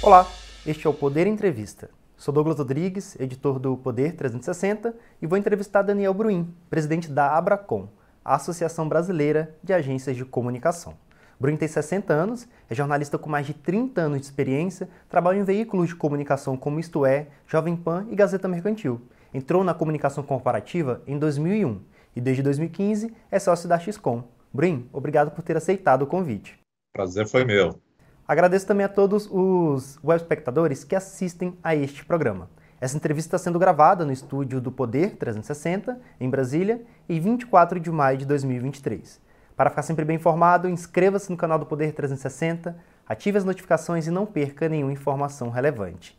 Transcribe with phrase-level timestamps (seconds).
[0.00, 0.30] Olá,
[0.64, 1.90] este é o Poder Entrevista.
[2.16, 7.88] Sou Douglas Rodrigues, editor do Poder 360, e vou entrevistar Daniel Bruin, presidente da Abracom,
[8.24, 10.94] a Associação Brasileira de Agências de Comunicação.
[11.38, 15.44] Bruin tem 60 anos, é jornalista com mais de 30 anos de experiência, trabalha em
[15.44, 19.00] veículos de comunicação como Isto É, Jovem Pan e Gazeta Mercantil.
[19.34, 21.80] Entrou na comunicação corporativa em 2001
[22.14, 24.22] e desde 2015 é sócio da XCOM.
[24.54, 26.56] Bruin, obrigado por ter aceitado o convite.
[26.92, 27.87] Prazer foi meu.
[28.28, 32.50] Agradeço também a todos os web espectadores que assistem a este programa.
[32.78, 37.90] Essa entrevista está sendo gravada no estúdio do Poder 360, em Brasília, em 24 de
[37.90, 39.18] maio de 2023.
[39.56, 42.76] Para ficar sempre bem informado, inscreva-se no canal do Poder 360,
[43.08, 46.14] ative as notificações e não perca nenhuma informação relevante.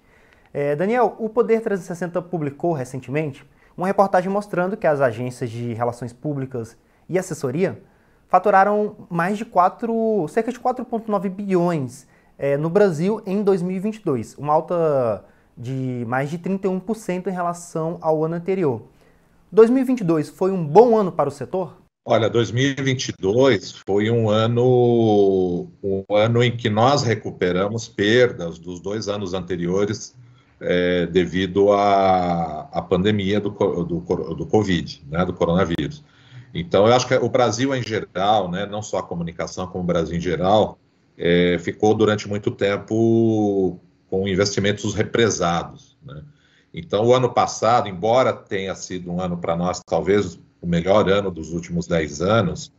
[0.52, 3.48] É, Daniel, o Poder 360 publicou recentemente
[3.78, 6.76] uma reportagem mostrando que as agências de relações públicas
[7.08, 7.80] e assessoria
[8.30, 12.08] faturaram mais de 4, cerca de 4,9 bilhões
[12.38, 15.26] é, no Brasil em 2022, uma alta
[15.58, 18.84] de mais de 31% em relação ao ano anterior.
[19.52, 21.76] 2022 foi um bom ano para o setor?
[22.06, 29.34] Olha, 2022 foi um ano, um ano em que nós recuperamos perdas dos dois anos
[29.34, 30.16] anteriores
[30.62, 34.00] é, devido à, à pandemia do, do,
[34.36, 36.04] do Covid, né, do coronavírus.
[36.54, 39.88] Então, eu acho que o Brasil em geral, né, não só a comunicação, como o
[39.88, 40.80] Brasil em geral,
[41.18, 45.98] é, ficou durante muito tempo com investimentos represados.
[46.04, 46.24] Né?
[46.74, 51.30] Então, o ano passado, embora tenha sido um ano para nós, talvez o melhor ano
[51.30, 52.72] dos últimos 10 anos,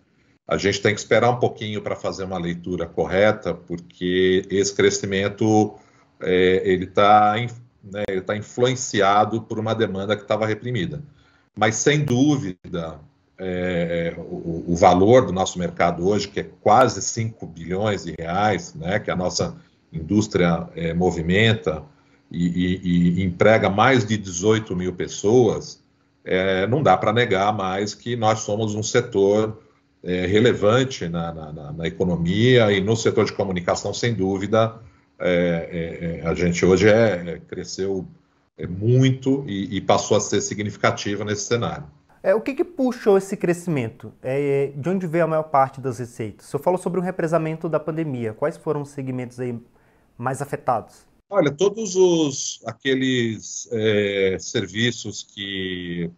[0.47, 5.75] a gente tem que esperar um pouquinho para fazer uma leitura correta, porque esse crescimento
[6.21, 7.37] é, ele está
[7.83, 11.03] né, tá influenciado por uma demanda que estava reprimida.
[11.57, 13.01] Mas, sem dúvida,
[13.43, 18.75] é, o, o, valor do nosso mercado hoje, que é quase 5 bilhões de reais,
[18.75, 19.57] né, que a nossa
[19.91, 21.83] indústria é, movimenta
[22.31, 25.83] e, e, e, emprega mais de 18 mil pessoas,
[26.23, 29.59] é, não dá para negar mais que nós somos um setor
[30.05, 34.75] é, relevante na, na, na, economia e no setor de comunicação, sem dúvida,
[35.19, 36.87] é, é, a gente hoje
[37.49, 38.07] cresceu
[38.69, 41.87] muito e, e passou a ser significativa nesse cenário.
[42.23, 44.13] É, o que, que, puxou esse crescimento?
[44.23, 46.47] É, de onde veio a maior parte das receitas?
[46.47, 48.35] O senhor falou sobre o represamento da pandemia.
[48.35, 49.59] Quais foram os segmentos aí
[50.19, 51.07] mais afetados?
[51.31, 56.11] Olha, todos os aqueles é, serviços que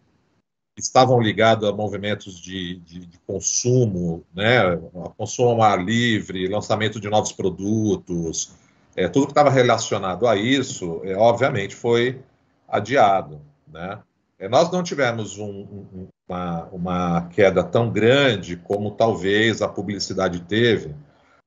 [0.76, 4.76] estavam ligados a movimentos de, de, de, consumo, né,
[5.16, 8.54] consumo ao ar livre, lançamento de novos produtos,
[8.96, 12.20] é, tudo que estava relacionado a isso, é, obviamente, foi
[12.66, 13.40] adiado,
[13.70, 14.00] né?
[14.42, 20.40] É, nós não tivemos um, um, uma, uma, queda tão grande como talvez a publicidade
[20.40, 20.92] teve,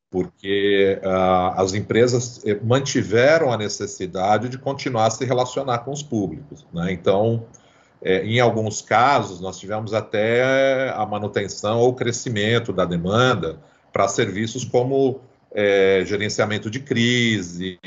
[0.10, 6.02] porque uh, as empresas eh, mantiveram a necessidade de continuar a se relacionar com os
[6.02, 6.66] públicos.
[6.72, 6.94] Né?
[6.94, 7.46] Então,
[8.02, 13.60] é, em alguns casos, nós tivemos até a manutenção ou crescimento da demanda
[13.92, 15.20] para serviços como
[15.52, 17.78] é, gerenciamento de crise,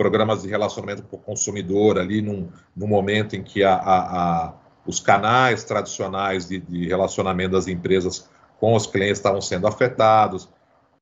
[0.00, 3.98] programas de relacionamento com o consumidor ali num, num momento em que a, a,
[4.46, 4.54] a,
[4.86, 8.26] os canais tradicionais de, de, relacionamento das empresas
[8.58, 10.48] com os clientes estavam sendo afetados.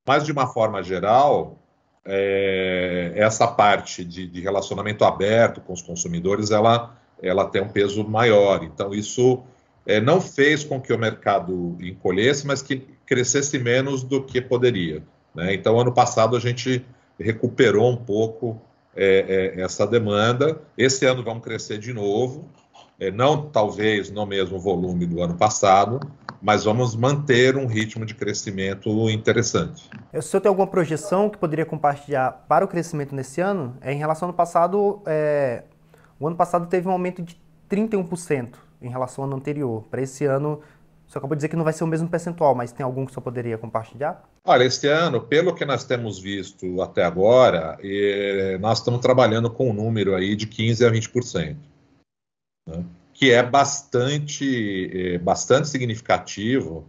[0.05, 1.57] Mas, de uma forma geral,
[2.03, 6.93] é, essa parte de, de, relacionamento aberto com os consumidores, ela,
[7.23, 8.65] ela tem um peso maior.
[8.65, 9.41] Então, isso
[9.85, 15.01] é, não fez com que o mercado encolhesse, mas que crescesse menos do que poderia.
[15.33, 15.53] Né?
[15.53, 16.85] Então, ano passado, a gente
[17.17, 18.61] recuperou um pouco
[18.95, 20.61] é, é, essa demanda.
[20.77, 22.49] Esse ano vamos crescer de novo,
[22.99, 25.99] é, não talvez no mesmo volume do ano passado,
[26.41, 29.89] mas vamos manter um ritmo de crescimento interessante.
[30.13, 33.75] O senhor tem alguma projeção que poderia compartilhar para o crescimento nesse ano?
[33.81, 35.63] É, em relação ao ano passado, é,
[36.19, 37.39] o ano passado teve um aumento de
[37.69, 39.83] 31% em relação ao ano anterior.
[39.89, 40.61] Para esse ano,
[41.09, 43.11] você acabou de dizer que não vai ser o mesmo percentual, mas tem algum que
[43.11, 44.29] você poderia compartilhar?
[44.45, 47.79] Olha, este ano, pelo que nós temos visto até agora,
[48.59, 51.57] nós estamos trabalhando com um número aí de 15% a 20%,
[52.67, 52.85] né?
[53.11, 56.87] que é bastante, é, bastante significativo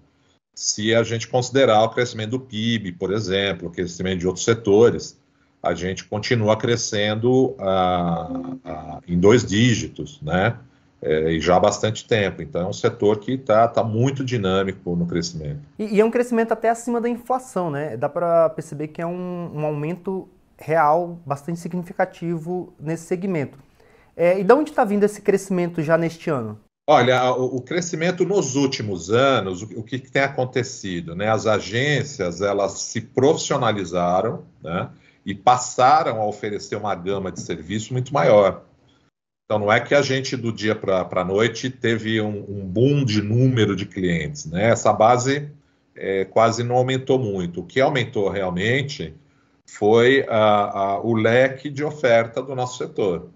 [0.55, 5.19] se a gente considerar o crescimento do PIB, por exemplo, o crescimento de outros setores,
[5.63, 8.29] a gente continua crescendo ah,
[8.65, 10.59] ah, em dois dígitos, né?
[11.03, 12.43] É, e já há bastante tempo.
[12.43, 15.61] Então, é um setor que está tá muito dinâmico no crescimento.
[15.79, 17.97] E, e, é um crescimento até acima da inflação, né?
[17.97, 23.59] Dá para perceber que é um, um, aumento real bastante significativo nesse segmento.
[24.17, 26.59] É, e de onde está vindo esse crescimento já neste ano?
[26.87, 31.15] Olha, o, o crescimento nos últimos anos, o, o que, que, tem acontecido?
[31.15, 31.31] Né?
[31.31, 34.91] As agências elas se profissionalizaram, né?
[35.25, 38.65] e passaram a oferecer uma gama de serviço muito maior.
[39.51, 43.05] Então, não é que a gente, do dia para a noite, teve um, um, boom
[43.05, 44.47] de número de clientes.
[44.47, 44.71] Né?
[44.71, 45.51] Essa base
[45.97, 47.59] é, quase não aumentou muito.
[47.59, 49.13] O que aumentou realmente
[49.67, 53.29] foi a, a, o leque de oferta do nosso setor.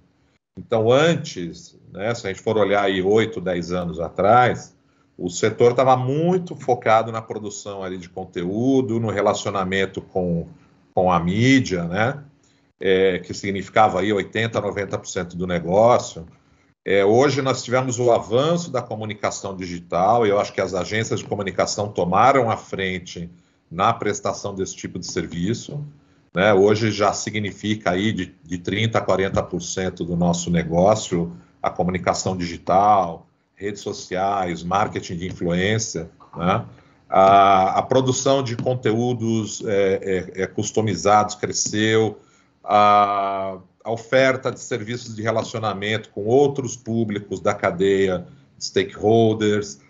[0.56, 4.72] Então, antes, né, se a gente for olhar aí 8, 10 anos atrás,
[5.18, 10.46] o setor estava muito focado na produção ali de conteúdo, no relacionamento com,
[10.94, 12.22] com a mídia, né?
[12.80, 16.26] É, que significava aí 80%, 90% do negócio.
[16.84, 21.20] É, hoje nós tivemos o avanço da comunicação digital, e eu acho que as agências
[21.20, 23.30] de comunicação tomaram a frente
[23.70, 25.82] na prestação desse tipo de serviço.
[26.34, 26.52] Né?
[26.52, 33.26] Hoje já significa aí de, de 30% a 40% do nosso negócio a comunicação digital,
[33.54, 36.10] redes sociais, marketing de influência.
[36.36, 36.64] Né?
[37.08, 42.18] A, a, produção de conteúdos é, é, é customizados cresceu,
[42.64, 48.26] a, a oferta de serviços de relacionamento com outros públicos da cadeia,
[48.58, 49.80] stakeholders,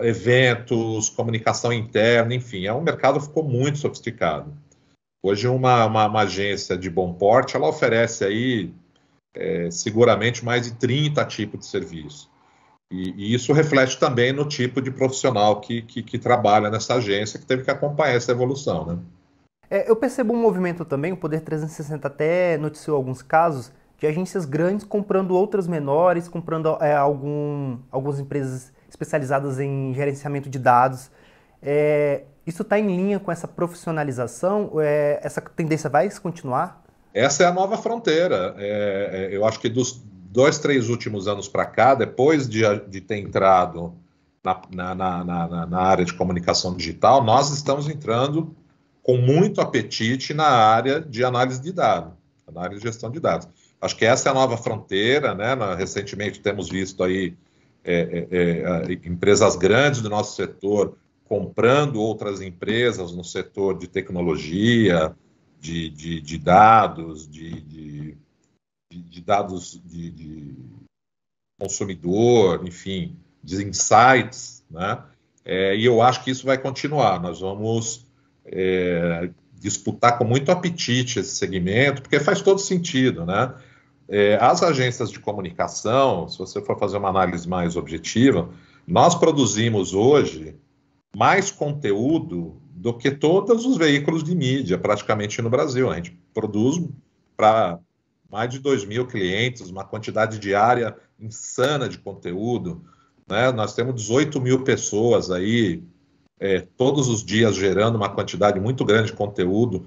[0.00, 4.52] eventos, comunicação interna, enfim, é um mercado ficou muito sofisticado.
[5.22, 8.72] Hoje, uma, uma, uma agência de bom porte, ela oferece aí
[9.34, 12.30] é, seguramente mais de 30 tipos de serviço.
[12.90, 17.38] E, e, isso reflete também no tipo de profissional que, que, que trabalha nessa agência,
[17.38, 18.98] que teve que acompanhar essa evolução, né?
[19.70, 24.44] É, eu percebo um movimento também, o Poder 360 até noticiou alguns casos de agências
[24.44, 31.10] grandes comprando outras menores, comprando é, algum, algumas empresas especializadas em gerenciamento de dados.
[31.62, 34.72] É, isso está em linha com essa profissionalização?
[34.80, 36.84] É, essa tendência vai continuar?
[37.12, 38.54] Essa é a nova fronteira.
[38.58, 43.00] É, é, eu acho que dos dois, três últimos anos para cá, depois de, de
[43.00, 43.94] ter entrado
[44.44, 48.54] na, na, na, na área de comunicação digital, nós estamos entrando
[49.06, 52.12] com muito apetite na área de análise de dados,
[52.52, 53.46] na área de gestão de dados.
[53.80, 55.54] Acho que essa é a nova fronteira, né?
[55.76, 57.36] Recentemente temos visto aí
[57.84, 65.14] é, é, é, empresas grandes do nosso setor comprando outras empresas no setor de tecnologia,
[65.60, 70.52] de, de, de dados, de, de, dados de,
[71.60, 75.00] consumidor, enfim, de insights, né?
[75.44, 77.22] É, e eu acho que isso vai continuar.
[77.22, 78.05] Nós vamos
[78.46, 83.54] é, disputar com muito apetite esse segmento, porque faz todo sentido, né?
[84.08, 88.48] É, as agências de comunicação, se você for fazer uma análise mais objetiva,
[88.86, 90.56] nós produzimos hoje
[91.16, 95.90] mais conteúdo do que todos os veículos de mídia, praticamente no Brasil.
[95.90, 96.80] A gente produz
[97.36, 97.80] para
[98.30, 102.84] mais de 2 mil clientes, uma quantidade diária insana de conteúdo.
[103.28, 103.50] Né?
[103.50, 105.82] Nós temos 18 mil pessoas aí
[106.38, 109.86] é, todos os dias gerando uma quantidade muito grande de conteúdo.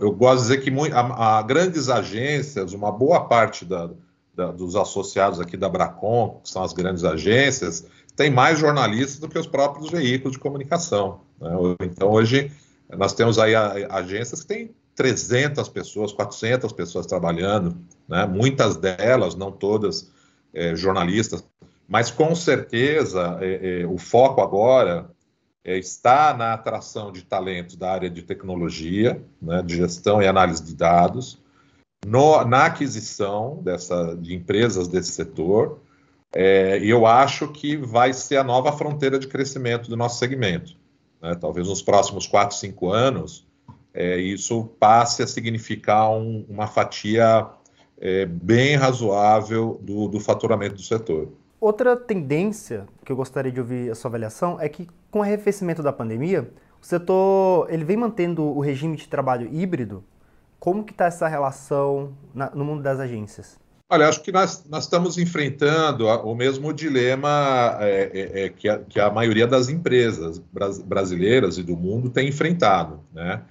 [0.00, 3.90] eu gosto de dizer que a, a grandes agências, uma boa parte da,
[4.34, 7.86] da, dos associados aqui da Bracon, que são as grandes agências,
[8.16, 11.20] tem mais jornalistas do que os próprios veículos de comunicação.
[11.40, 11.50] Né?
[11.82, 12.52] Então, hoje,
[12.96, 18.26] nós temos aí agências que têm 300 pessoas, 400 pessoas trabalhando, né?
[18.26, 20.10] muitas delas, não todas,
[20.52, 21.42] é, jornalistas,
[21.88, 25.10] mas com certeza é, é, o foco agora
[25.64, 30.62] é, está na atração de talentos da área de tecnologia, né, de gestão e análise
[30.62, 31.40] de dados,
[32.06, 35.78] no, na aquisição dessa, de empresas desse setor,
[36.34, 40.74] é, e eu acho que vai ser a nova fronteira de crescimento do nosso segmento.
[41.20, 41.34] Né?
[41.34, 43.46] Talvez nos próximos 4, 5 anos,
[43.94, 47.46] é, isso passe a significar um, uma fatia
[48.00, 51.28] é, bem razoável do, do faturamento do setor.
[51.60, 55.82] Outra tendência que eu gostaria de ouvir a sua avaliação é que com o arrefecimento
[55.82, 56.50] da pandemia,
[56.80, 60.02] o setor ele vem mantendo o regime de trabalho híbrido.
[60.58, 63.60] Como que está essa relação na, no mundo das agências?
[63.90, 68.78] Olha, acho que nós, nós estamos enfrentando o mesmo dilema é, é, é, que, a,
[68.78, 70.40] que, a, maioria das empresas
[70.84, 73.00] brasileiras e do mundo tem enfrentado.
[73.12, 73.42] Né?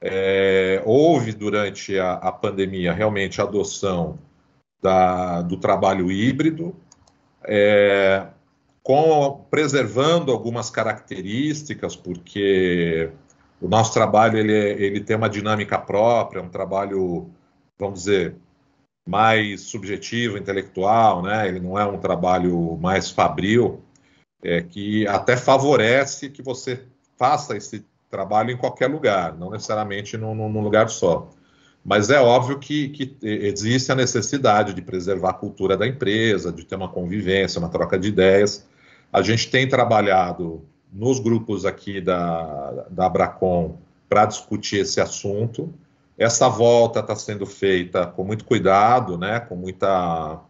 [0.00, 4.18] É, houve durante a, a, pandemia realmente a adoção
[4.82, 6.74] da, do trabalho híbrido,
[7.44, 8.26] é,
[8.86, 13.10] com, preservando algumas características, porque
[13.60, 17.28] o nosso trabalho ele, ele tem uma dinâmica própria, um trabalho,
[17.76, 18.36] vamos dizer,
[19.04, 21.48] mais subjetivo, intelectual, né?
[21.48, 23.82] Ele não é um trabalho mais fabril,
[24.40, 26.84] é, que até favorece que você
[27.18, 31.28] faça esse trabalho em qualquer lugar, não necessariamente num, num lugar só.
[31.84, 36.64] Mas é óbvio que, que, existe a necessidade de preservar a cultura da empresa, de
[36.64, 38.64] ter uma convivência, uma troca de ideias.
[39.12, 43.76] A gente tem trabalhado nos grupos aqui da, da Abracom
[44.08, 45.72] para discutir esse assunto.
[46.16, 50.40] Essa volta está sendo feita com muito cuidado, né, com muita,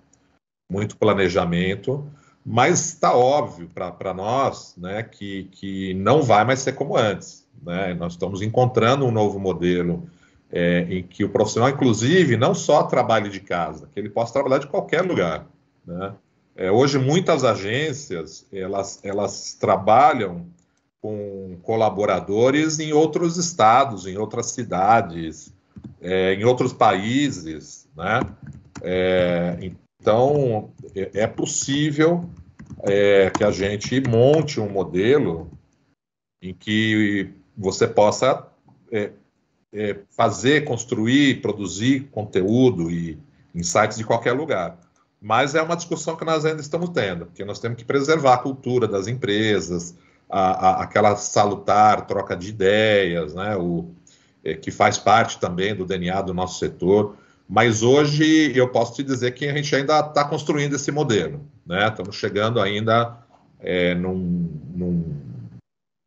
[0.70, 2.06] muito planejamento,
[2.44, 7.46] mas está óbvio para nós né, que, que não vai mais ser como antes.
[7.60, 7.94] Né?
[7.94, 10.08] Nós estamos encontrando um novo modelo
[10.52, 14.58] é, em que o profissional, inclusive, não só trabalhe de casa, que ele possa trabalhar
[14.58, 15.46] de qualquer lugar.
[15.84, 16.14] Né?
[16.56, 20.46] É, hoje, muitas agências elas, elas trabalham
[21.02, 25.52] com colaboradores em outros estados, em outras cidades,
[26.00, 28.20] é, em outros países, né?
[28.82, 29.58] É,
[30.00, 32.28] então, é, é possível
[32.84, 35.50] é, que a gente monte um modelo
[36.40, 38.46] em que você possa
[38.90, 39.12] é,
[40.08, 43.18] fazer, construir, produzir conteúdo e
[43.54, 44.85] insights de qualquer lugar.
[45.26, 48.38] Mas é uma discussão que nós ainda estamos tendo, porque nós temos que preservar a
[48.38, 49.92] cultura das empresas,
[50.30, 53.90] a, a, aquela salutar troca de ideias, né, o,
[54.44, 57.16] é, que faz parte também do DNA do nosso setor.
[57.48, 61.44] Mas hoje eu posso te dizer que a gente ainda está construindo esse modelo.
[61.66, 61.88] Né?
[61.88, 63.18] Estamos chegando ainda
[63.58, 65.12] é, num, num,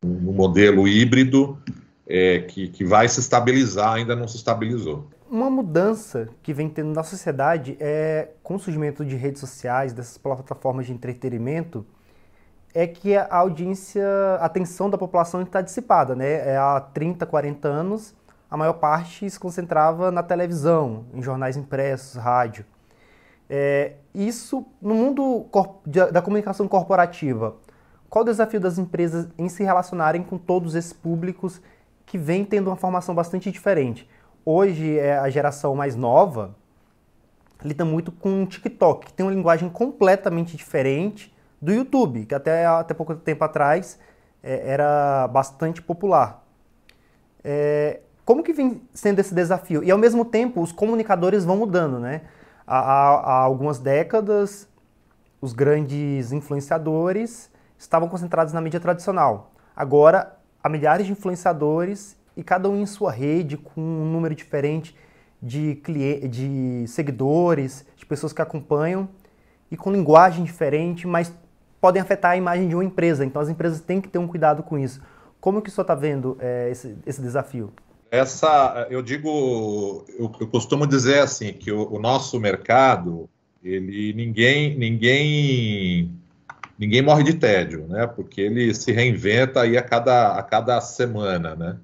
[0.02, 1.58] num, modelo híbrido
[2.08, 5.10] é, que, que vai se estabilizar, ainda não se estabilizou.
[5.30, 10.18] Uma mudança que vem tendo na sociedade é com o surgimento de redes sociais, dessas
[10.18, 11.86] plataformas de entretenimento,
[12.74, 14.04] é que a audiência,
[14.40, 16.48] a atenção da população está dissipada, né?
[16.48, 18.12] É há 30, 40 anos,
[18.50, 22.64] a maior parte se concentrava na televisão, em jornais impressos, rádio.
[23.48, 25.46] É, isso, no mundo
[26.10, 27.54] da comunicação corporativa,
[28.08, 31.62] qual o desafio das empresas em se relacionarem com todos esses públicos
[32.04, 34.08] que vêm tendo uma formação bastante diferente?
[34.52, 36.56] Hoje, é a geração mais nova
[37.62, 42.66] lida muito com o TikTok, que tem uma linguagem completamente diferente do YouTube, que até,
[42.66, 43.96] até pouco tempo atrás
[44.42, 46.44] é, era bastante popular.
[47.44, 49.84] É, como que vem sendo esse desafio?
[49.84, 52.22] E ao mesmo tempo, os comunicadores vão mudando, né?
[52.66, 54.68] Há, há, algumas décadas,
[55.40, 59.52] os grandes influenciadores estavam concentrados na mídia tradicional.
[59.76, 64.96] Agora, há milhares de influenciadores e cada um em sua rede, com um número diferente
[65.42, 65.80] de,
[66.28, 69.08] de seguidores, de pessoas que acompanham
[69.70, 71.32] e com linguagem diferente, mas
[71.80, 73.24] podem afetar a imagem de uma empresa.
[73.24, 75.00] Então, as empresas têm que ter um cuidado com isso.
[75.40, 77.72] Como que o senhor está vendo é, esse, esse desafio?
[78.10, 83.30] essa, eu digo, eu, eu costumo dizer assim que o, o, nosso mercado,
[83.62, 86.10] ele ninguém, ninguém,
[86.76, 88.08] ninguém morre de tédio, né?
[88.08, 91.76] Porque ele se reinventa aí a cada, a cada semana, né?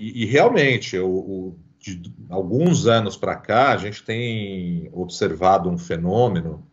[0.00, 5.78] E, e realmente, o, o, de alguns anos para cá, a gente tem observado um
[5.78, 6.66] fenômeno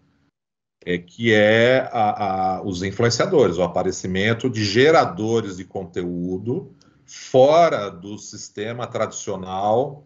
[0.86, 6.76] é, que é a, a, os influenciadores, o aparecimento de geradores de conteúdo
[7.06, 10.06] fora do sistema tradicional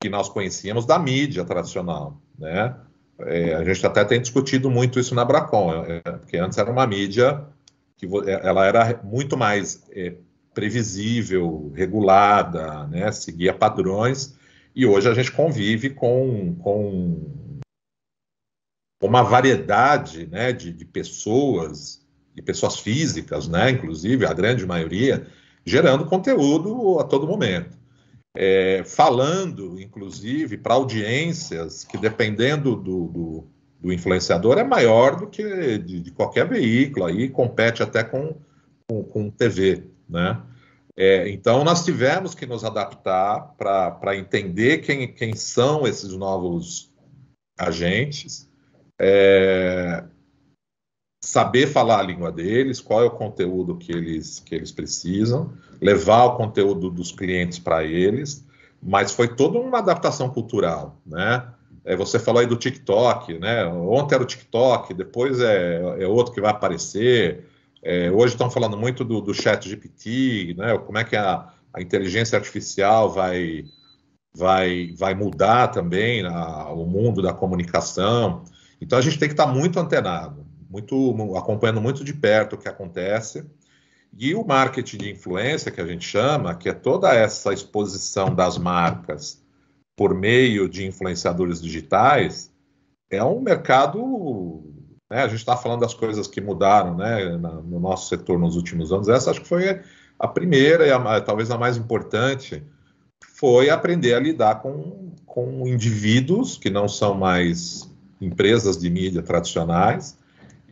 [0.00, 2.76] que nós conhecíamos da mídia tradicional, né?
[3.20, 6.86] É, a gente até tem discutido muito isso na Bracon, é, porque antes era uma
[6.86, 7.44] mídia
[7.96, 10.14] que é, ela era muito mais é,
[10.54, 13.10] previsível, regulada, né?
[13.12, 14.36] Seguia padrões
[14.74, 17.60] e hoje a gente convive com, com
[19.02, 20.52] uma variedade, né?
[20.52, 22.00] De, de pessoas,
[22.34, 23.70] de pessoas físicas, né?
[23.70, 25.26] Inclusive a grande maioria
[25.64, 27.78] gerando conteúdo a todo momento.
[28.34, 33.44] É, falando, inclusive, para audiências que, dependendo do, do,
[33.78, 38.34] do, influenciador, é maior do que de, de, qualquer veículo, aí compete até com,
[38.88, 40.40] com, com TV, né?
[40.96, 46.92] É, então, nós tivemos que nos adaptar para entender quem, quem são esses novos
[47.58, 48.48] agentes,
[49.00, 50.04] é,
[51.24, 56.24] saber falar a língua deles, qual é o conteúdo que eles, que eles precisam, levar
[56.24, 58.46] o conteúdo dos clientes para eles,
[58.82, 61.48] mas foi toda uma adaptação cultural, né?
[61.84, 63.64] É, você falou aí do TikTok, né?
[63.66, 67.44] Ontem era o TikTok, depois é, é outro que vai aparecer.
[67.82, 70.78] É, hoje estão falando muito do, do chat GPT, né?
[70.78, 73.64] Como é que a, a inteligência artificial vai,
[74.34, 78.44] vai, vai mudar também a, o mundo da comunicação.
[78.80, 82.66] Então a gente tem que estar muito antenado muito acompanhando muito de perto o que
[82.66, 83.44] acontece.
[84.18, 88.56] E o marketing de influência, que a gente chama, que é toda essa exposição das
[88.56, 89.42] marcas
[89.94, 92.50] por meio de influenciadores digitais,
[93.10, 94.71] é um mercado.
[95.12, 98.90] Né, a gente está falando das coisas que mudaram né, no nosso setor nos últimos
[98.90, 99.10] anos.
[99.10, 99.82] Essa acho que foi
[100.18, 102.62] a primeira e a, talvez a mais importante,
[103.34, 107.90] foi aprender a lidar com, com indivíduos que não são mais
[108.22, 110.16] empresas de mídia tradicionais,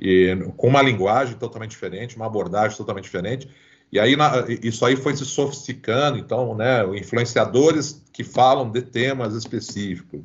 [0.01, 3.47] e, com uma linguagem totalmente diferente, uma abordagem totalmente diferente,
[3.93, 9.35] E aí na, isso aí foi se sofisticando, então, né, influenciadores que falam de temas
[9.35, 10.23] específicos.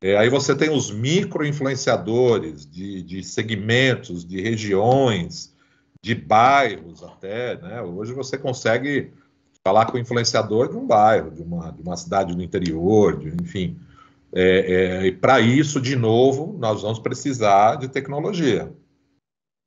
[0.00, 5.54] É, aí você tem os micro-influenciadores de, de segmentos, de regiões,
[6.00, 7.82] de bairros até, né?
[7.82, 9.12] Hoje você consegue
[9.66, 13.28] falar com o influenciador de um bairro, de uma, de uma cidade do interior, de,
[13.42, 13.78] enfim.
[14.32, 18.72] É, é, e para isso, de novo, nós vamos precisar de tecnologia.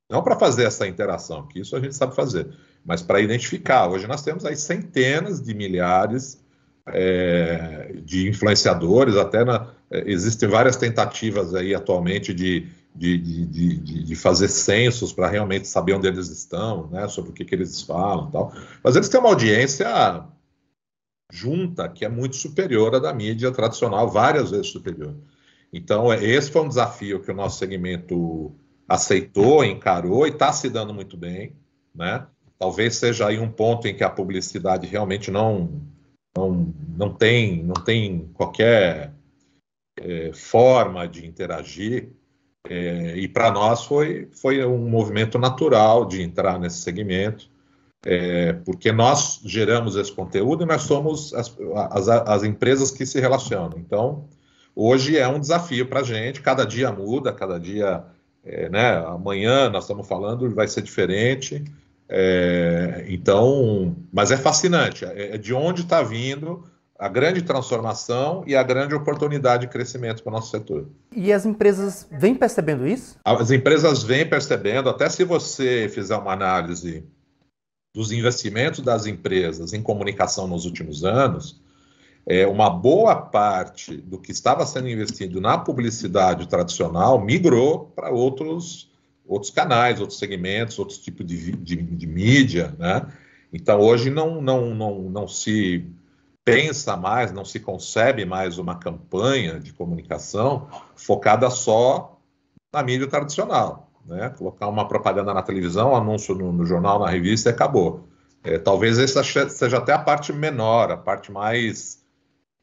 [0.09, 2.47] Não para fazer essa interação, que isso a gente sabe fazer,
[2.85, 3.87] mas para identificar.
[3.87, 6.41] Hoje nós temos aí centenas de milhares
[6.87, 14.15] é, de influenciadores, até na, existem várias tentativas aí atualmente de, de, de, de, de
[14.15, 18.31] fazer censos para realmente saber onde eles estão, né, sobre o que, que eles falam
[18.31, 18.53] tal.
[18.83, 19.87] Mas eles têm uma audiência
[21.31, 25.15] junta que é muito superior à da mídia tradicional, várias vezes superior.
[25.71, 28.53] Então, é, esse foi um desafio que o nosso segmento
[28.87, 31.55] aceitou, encarou e está se dando muito bem,
[31.95, 32.27] né?
[32.59, 35.81] Talvez seja aí um ponto em que a publicidade realmente não
[36.35, 39.13] não, não tem não tem qualquer
[40.01, 42.09] é, forma de interagir
[42.69, 47.51] é, e para nós foi foi um movimento natural de entrar nesse segmento
[48.05, 51.55] é, porque nós geramos esse conteúdo e nós somos as,
[51.91, 53.77] as, as empresas que se relacionam.
[53.77, 54.25] Então,
[54.75, 58.03] hoje é um desafio para a gente, cada dia muda, cada dia,
[58.43, 61.63] é, né, amanhã nós estamos falando, vai ser diferente.
[62.09, 66.63] É, então, mas é fascinante, é, é de onde está vindo
[67.01, 70.87] a grande transformação e a grande oportunidade de crescimento para o nosso setor.
[71.11, 73.17] E as empresas vêm percebendo isso?
[73.25, 77.03] As empresas vêm percebendo, até se você fizer uma análise
[77.91, 81.59] dos investimentos das empresas em comunicação nos últimos anos,
[82.23, 88.91] é, uma boa parte do que estava sendo investido na publicidade tradicional migrou para outros,
[89.25, 93.07] outros canais, outros segmentos, outros tipos de, de, de mídia, né?
[93.51, 95.83] Então, hoje não, não, não, não se
[96.43, 102.19] pensa mais, não se concebe mais uma campanha de comunicação focada só
[102.73, 104.29] na mídia tradicional né?
[104.37, 108.07] Colocar uma propaganda na televisão, anúncio no, no, jornal, na revista e acabou.
[108.43, 112.03] É, talvez essa seja até a parte menor, a parte mais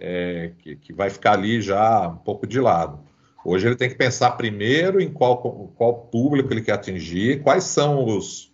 [0.01, 3.01] é, que, que, vai ficar ali já um pouco de lado.
[3.45, 5.39] Hoje ele tem que pensar primeiro em qual,
[5.77, 8.53] qual público ele quer atingir, quais são os,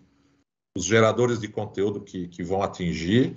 [0.76, 3.36] os geradores de conteúdo que, que vão atingir.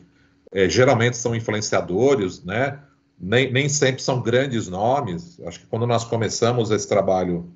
[0.52, 2.80] É, geralmente são influenciadores, né?
[3.20, 5.40] Nem, nem sempre são grandes nomes.
[5.42, 7.52] Acho que quando nós começamos esse trabalho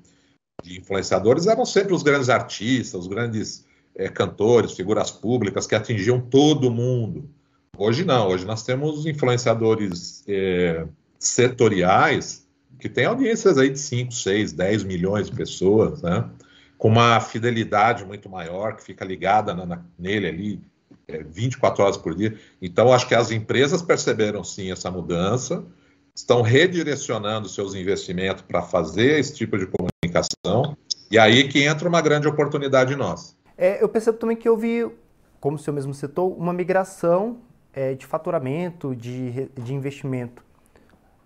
[0.62, 6.20] de influenciadores eram sempre os grandes artistas, os grandes é, cantores, figuras públicas que atingiam
[6.20, 7.28] todo mundo.
[7.76, 10.86] Hoje não, hoje nós temos influenciadores é,
[11.18, 12.46] setoriais
[12.78, 16.28] que têm audiências aí de 5, 6, 10 milhões de pessoas, né?
[16.76, 20.60] com uma fidelidade muito maior, que fica ligada na, na, nele ali
[21.08, 22.38] 24 horas por dia.
[22.60, 25.64] Então, acho que as empresas perceberam sim essa mudança,
[26.14, 30.76] estão redirecionando seus investimentos para fazer esse tipo de comunicação,
[31.10, 33.34] e aí que entra uma grande oportunidade nossa.
[33.56, 34.90] É, eu percebo também que houve,
[35.40, 37.38] como o senhor mesmo citou, uma migração
[37.72, 40.42] é, de faturamento, de, de investimento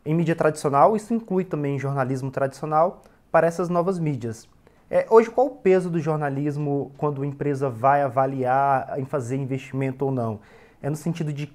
[0.07, 4.49] em mídia tradicional, isso inclui também jornalismo tradicional, para essas novas mídias.
[4.91, 10.05] É, hoje, qual o peso do jornalismo quando a empresa vai avaliar em fazer investimento
[10.05, 10.41] ou não?
[10.81, 11.53] É no sentido de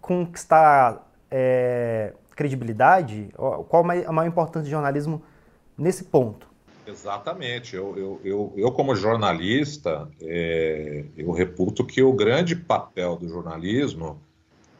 [0.00, 3.30] conquistar é, credibilidade?
[3.68, 5.22] Qual a maior importância do jornalismo
[5.76, 6.48] nesse ponto?
[6.86, 7.76] Exatamente.
[7.76, 14.20] Eu, eu, eu, eu como jornalista, é, eu reputo que o grande papel do jornalismo,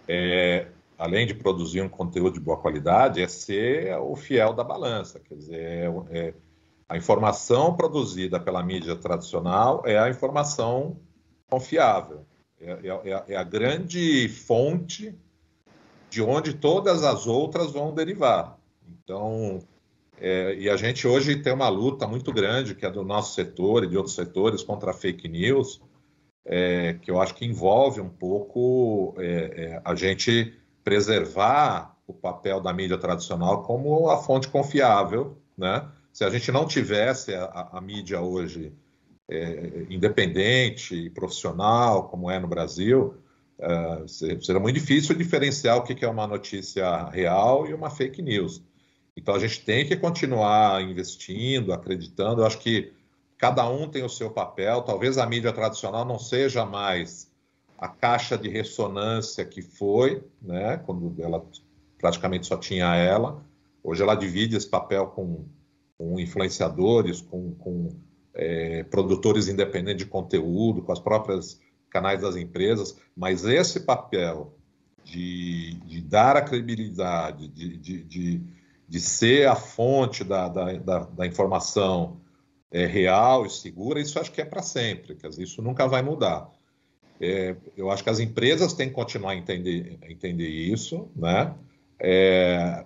[0.06, 0.66] é,
[0.98, 5.20] além de produzir um conteúdo de boa qualidade, é ser o fiel da balança.
[5.20, 6.34] Quer dizer, é, é
[6.88, 10.96] a informação produzida pela mídia tradicional é a informação
[11.48, 12.24] confiável.
[12.60, 15.14] É, é, é, é a grande fonte
[16.08, 18.58] de onde todas as outras vão derivar.
[18.88, 19.60] Então,
[20.18, 23.84] é, e a gente hoje tem uma luta muito grande, que é do nosso setor
[23.84, 25.82] e de outros setores, contra a fake news,
[26.44, 32.60] é, que eu acho que envolve um pouco é, é a gente preservar o papel
[32.60, 35.36] da mídia tradicional como a fonte confiável.
[35.56, 35.86] Né?
[36.12, 38.72] Se a gente não tivesse a, a mídia hoje
[39.28, 43.14] é, independente e profissional, como é no Brasil,
[43.58, 44.06] Uh,
[44.40, 48.62] será muito difícil diferenciar o que é uma notícia real e uma fake news.
[49.16, 52.40] Então a gente tem que continuar investindo, acreditando.
[52.40, 52.92] Eu acho que
[53.36, 54.82] cada um tem o seu papel.
[54.82, 57.28] Talvez a mídia tradicional não seja mais
[57.76, 61.44] a caixa de ressonância que foi, né, quando ela
[61.98, 63.42] praticamente só tinha ela.
[63.82, 65.46] Hoje ela divide esse papel com,
[65.98, 67.90] com influenciadores, com, com
[68.34, 74.54] é, produtores independentes de conteúdo, com as próprias canais das empresas, mas esse papel
[75.02, 78.40] de, de dar a credibilidade, de, de, de,
[78.88, 82.20] de ser a fonte da, da, da, da informação
[82.70, 86.02] é, real e segura, isso acho que é para sempre, quer dizer, isso nunca vai
[86.02, 86.50] mudar.
[87.20, 91.54] É, eu acho que as empresas têm que continuar a entender, entender isso, né?
[91.98, 92.84] É,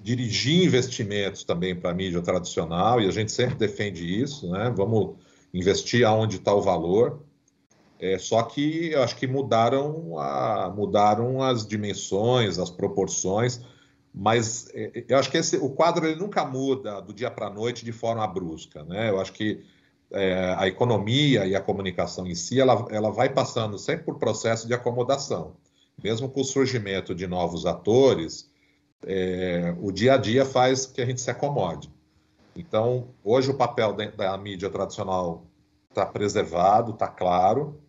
[0.00, 4.72] dirigir investimentos também para a mídia tradicional, e a gente sempre defende isso, né?
[4.76, 5.16] Vamos
[5.52, 7.22] investir aonde está o valor.
[8.00, 13.60] É, só que eu acho que mudaram, a, mudaram as dimensões, as proporções,
[14.14, 17.50] mas é, eu acho que esse, o quadro ele nunca muda do dia para a
[17.50, 18.84] noite de forma brusca.
[18.84, 19.10] Né?
[19.10, 19.64] Eu acho que
[20.12, 24.66] é, a economia e a comunicação em si, ela, ela vai passando sempre por processo
[24.66, 25.56] de acomodação.
[26.02, 28.48] Mesmo com o surgimento de novos atores,
[29.06, 31.90] é, o dia a dia faz que a gente se acomode.
[32.56, 35.46] Então, hoje o papel da, mídia tradicional
[35.88, 37.80] está preservado, está claro,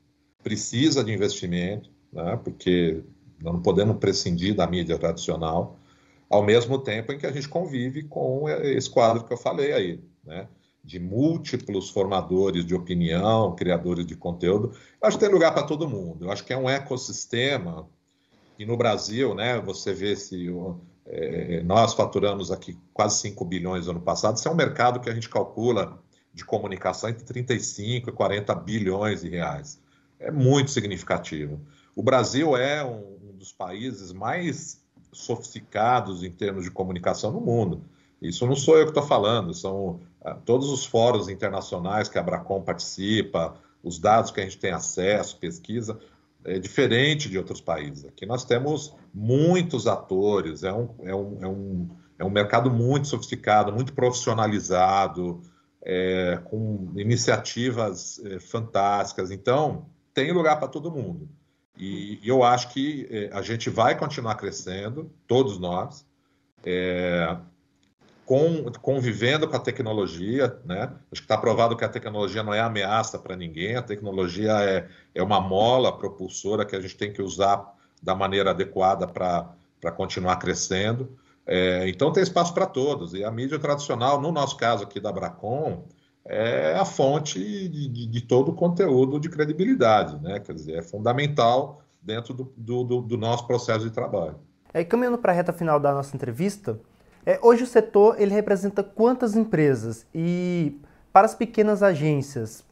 [0.43, 3.03] precisa de investimento, né, porque
[3.41, 5.77] não podemos prescindir da mídia tradicional,
[6.29, 10.03] ao mesmo tempo em que a gente convive com esse quadro que eu falei aí,
[10.23, 10.47] né,
[10.83, 14.71] de múltiplos formadores de opinião, criadores de conteúdo.
[15.01, 16.25] Eu acho que tem lugar para todo mundo.
[16.25, 17.87] Eu acho que é um ecossistema
[18.59, 20.49] e no Brasil, né, você vê se
[21.09, 25.09] é, nós faturamos aqui quase 5 bilhões no ano passado, isso é um mercado que
[25.09, 25.99] a gente calcula
[26.33, 29.81] de comunicação entre 35 e 40 bilhões de reais
[30.19, 31.59] é muito significativo.
[31.95, 37.81] O Brasil é um, dos países mais sofisticados em termos de comunicação no mundo.
[38.21, 42.21] Isso não sou eu que estou falando, são ah, todos os fóruns internacionais que a
[42.21, 45.97] Abracom participa, os dados que a gente tem acesso, pesquisa,
[46.45, 48.06] é diferente de outros países.
[48.06, 53.08] Aqui nós temos muitos atores, é um, é um, é um, é um mercado muito
[53.08, 55.41] sofisticado, muito profissionalizado,
[55.82, 59.32] é, com iniciativas é, fantásticas.
[59.32, 61.30] Então, tem lugar para todo mundo.
[61.78, 66.06] E, eu acho que é, a gente vai continuar crescendo, todos nós,
[66.65, 67.38] é,
[68.29, 70.55] com, convivendo com a tecnologia.
[70.63, 70.83] Né?
[71.11, 74.87] Acho que está provado que a tecnologia não é ameaça para ninguém, a tecnologia é,
[75.15, 80.35] é uma mola propulsora que a gente tem que usar da maneira adequada para continuar
[80.35, 81.17] crescendo.
[81.43, 83.15] É, então tem espaço para todos.
[83.15, 85.85] E a mídia tradicional, no nosso caso aqui da Bracon,
[86.23, 90.39] é a fonte de, de, de, todo o conteúdo de credibilidade, né?
[90.39, 94.35] Quer dizer, é fundamental dentro do, do, do nosso processo de trabalho.
[94.71, 96.79] É, caminhando para a reta final da nossa entrevista,
[97.25, 100.79] é, hoje o setor ele representa quantas empresas e
[101.12, 102.63] para as pequenas agências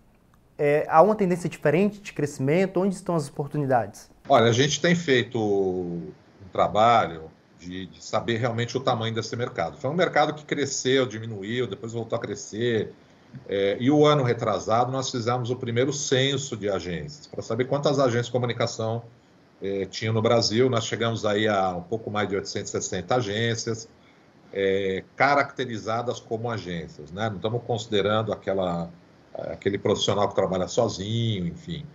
[0.57, 2.79] é, há uma tendência diferente de crescimento?
[2.79, 4.09] Onde estão as oportunidades?
[4.27, 6.11] Olha, a gente tem feito um
[6.51, 7.29] trabalho
[7.59, 9.77] de, de saber realmente o tamanho desse mercado.
[9.77, 12.93] Foi um mercado que cresceu, diminuiu, depois voltou a crescer
[13.47, 17.99] é, e o ano retrasado nós fizemos o primeiro censo de agências, para saber quantas
[17.99, 19.03] agências de comunicação
[19.61, 20.69] é, tinha no Brasil.
[20.69, 23.87] Nós chegamos aí a um pouco mais de 860 agências,
[24.53, 27.11] é, caracterizadas como agências.
[27.11, 27.29] Né?
[27.29, 28.89] Não estamos considerando aquela,
[29.33, 31.85] aquele profissional que trabalha sozinho, enfim.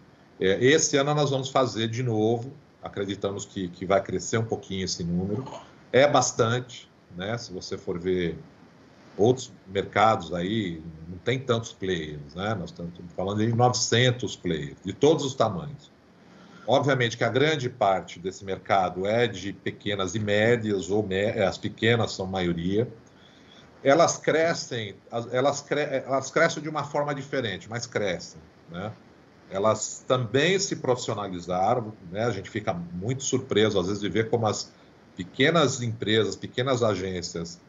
[0.41, 4.85] É, esse ano nós vamos fazer de novo, acreditamos que, que vai crescer um pouquinho
[4.85, 5.45] esse número.
[5.93, 7.37] É bastante, né?
[7.39, 8.39] se você for ver
[9.17, 12.55] outros mercados aí não tem tantos players, né?
[12.55, 15.91] Nós estamos falando de 900 players, de todos os tamanhos.
[16.67, 21.07] Obviamente que a grande parte desse mercado é de pequenas e médias, ou
[21.47, 22.89] as pequenas são maioria.
[23.83, 24.95] Elas crescem,
[25.33, 28.93] elas, cre elas crescem de uma forma diferente, mas crescem, né?
[29.51, 32.25] Elas também se profissionalizaram, né?
[32.25, 34.71] A gente fica muito surpreso às vezes de ver como as
[35.17, 37.61] pequenas empresas, pequenas agências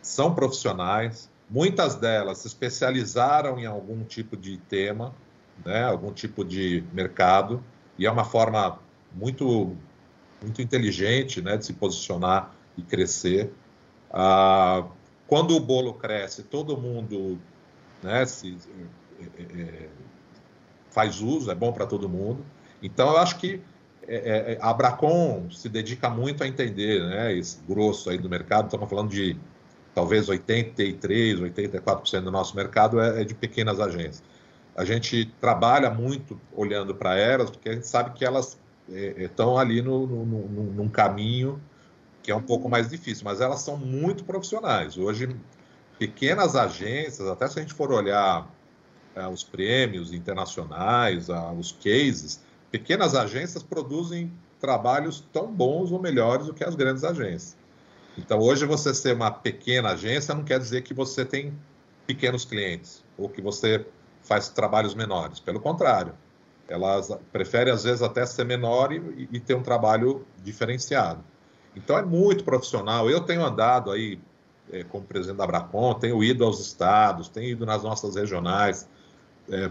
[0.00, 5.14] são profissionais, muitas delas se especializaram em algum tipo de tema,
[5.64, 7.62] né, algum tipo de mercado,
[8.02, 8.80] e é uma forma
[9.14, 9.76] muito,
[10.42, 13.52] muito inteligente né, de se posicionar e crescer.
[14.10, 14.84] Ah,
[15.28, 17.38] quando o bolo cresce, todo mundo
[18.02, 18.58] né, se,
[19.38, 19.88] é, é,
[20.90, 22.44] faz uso, é bom para todo mundo.
[22.82, 23.62] Então, eu acho que
[24.08, 28.64] é, é, a Abracon se dedica muito a entender né, esse grosso aí do mercado.
[28.64, 29.38] Estamos falando de
[29.94, 34.24] talvez 83, 84% do nosso mercado é, é, de pequenas agências.
[34.74, 38.58] A gente trabalha muito olhando para elas, porque a gente sabe que elas
[38.90, 41.60] é, estão é, ali no, no, no, num caminho
[42.22, 44.96] que é um pouco mais difícil, mas elas são muito profissionais.
[44.96, 45.34] Hoje,
[45.98, 48.48] pequenas agências, até se a gente for olhar
[49.14, 51.26] é, os prêmios internacionais,
[51.58, 57.56] os cases, pequenas agências produzem trabalhos tão bons ou melhores do que as grandes agências.
[58.16, 61.52] Então, hoje, você ser uma pequena agência não quer dizer que você tem
[62.06, 63.84] pequenos clientes, ou que você
[64.22, 65.40] faz trabalhos menores.
[65.40, 66.14] Pelo contrário,
[66.68, 71.22] elas preferem às vezes até ser menor e, e ter um trabalho diferenciado.
[71.74, 73.10] Então é muito profissional.
[73.10, 74.20] Eu tenho andado aí
[74.70, 78.88] é, como presidente da Abracon, tenho ido aos estados, tenho ido nas nossas regionais.
[79.50, 79.70] É,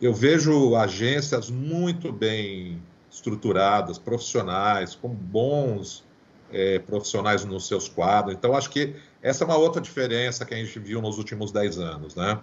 [0.00, 6.04] eu vejo agências muito bem estruturadas, profissionais, com bons
[6.52, 8.34] é, profissionais nos seus quadros.
[8.34, 11.78] Então, acho que essa é uma outra diferença que a gente viu nos últimos 10
[11.78, 12.14] anos.
[12.14, 12.38] Né?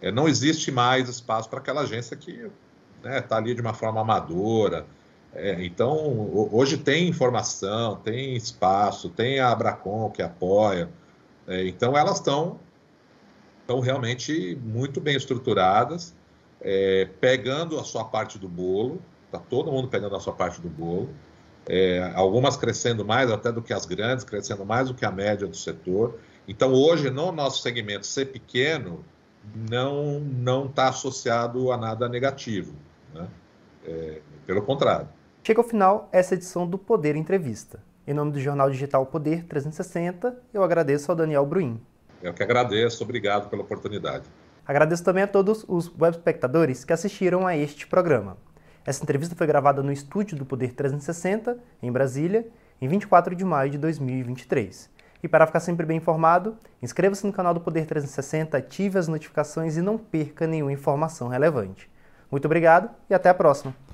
[0.00, 2.30] É, não existe mais espaço para aquela agência que
[2.96, 4.86] está né, tá ali de uma forma amadora.
[5.34, 10.88] É, então, hoje tem informação, tem espaço, tem a Abracon que apoia.
[11.46, 12.58] É, então, elas estão
[13.68, 16.14] estão realmente muito bem estruturadas,
[16.58, 20.70] é, pegando a sua parte do bolo, está todo mundo pegando a sua parte do
[20.70, 21.10] bolo,
[21.68, 25.46] é, algumas crescendo mais até do que as grandes, crescendo mais do que a média
[25.46, 26.18] do setor.
[26.48, 29.04] Então, hoje, no nosso segmento, ser pequeno
[29.54, 32.74] não não está associado a nada negativo.
[33.14, 33.28] Né?
[33.86, 35.08] É, pelo contrário.
[35.42, 37.82] Chega ao final essa edição do Poder Entrevista.
[38.06, 41.80] Em nome do jornal digital Poder 360, eu agradeço ao Daniel Bruin.
[42.22, 44.24] Eu que agradeço, obrigado pela oportunidade.
[44.66, 48.36] Agradeço também a todos os web espectadores que assistiram a este programa.
[48.84, 52.46] Essa entrevista foi gravada no estúdio do Poder 360, em Brasília,
[52.80, 54.90] em 24 de maio de 2023.
[55.22, 59.76] E para ficar sempre bem informado, inscreva-se no canal do Poder 360, ative as notificações
[59.76, 61.90] e não perca nenhuma informação relevante.
[62.30, 63.87] Muito obrigado e até a próxima!